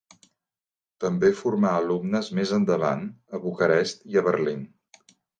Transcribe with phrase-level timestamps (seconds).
[1.03, 3.03] També formà alumnes més endavant,
[3.39, 4.65] a Bucarest i a Berlín.